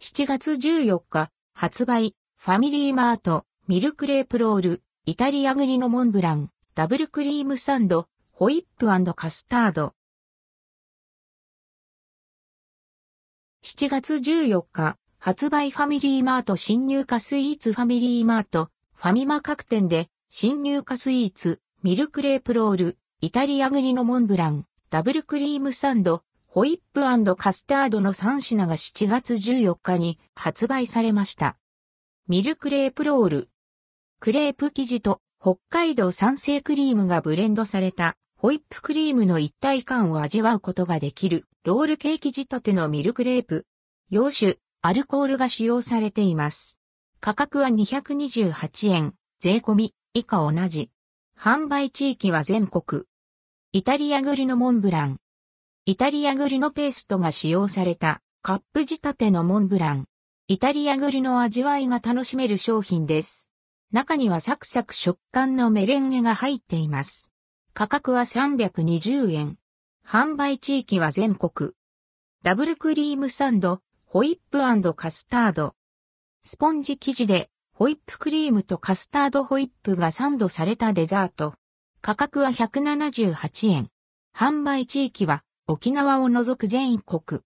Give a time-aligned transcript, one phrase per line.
[0.00, 9.94] 7月14日、発売、ファミリーマート、ミルクレープロール、イタリア栗のモンブラン、ダブルクリームサンド、ホイップカスタード。
[13.64, 31.58] 7月14日、発売ファミリーマート新入荷スイーツファミリーマート、ファミマ各店で、新入荷スイーツ、ミルクレープロール、イタリア栗のモンブラン、ダブルクリームサンド、ホイップカスタードの3品が7月14日に発売されました。
[32.26, 33.50] ミルクレープロール。
[34.18, 43.66] クレープ生地と北海道産生クリームがブレンドされたホイップクリームの一体感を味わうことができるロールケーキ仕立てのミルクレープ。
[44.08, 46.78] 洋酒、アルコールが使用されています。
[47.20, 50.90] 価格は228円、税込み、以下同じ。
[51.38, 53.02] 販売地域は全国。
[53.72, 55.18] イタリア栗のモンブラン。
[55.88, 60.04] イタリア栗のペーストが使用されたカップ仕立てのモンブラン。
[60.46, 63.48] イタリア栗の味わいが楽しめる商品です。
[63.90, 67.30] 中にはサクサク食感のメレンゲが入っています。
[67.72, 69.56] 価格は320円。
[70.06, 71.70] 販売地域は全国。
[72.42, 75.74] ダブルクリームサンド、ホイップカスタード。
[76.44, 81.54] スポンジ生地でホイップクリームとカスタードホイップがサンドされたデザート。
[82.02, 83.88] 価格は178円。
[84.36, 87.20] 販売地域は沖縄を除く全国。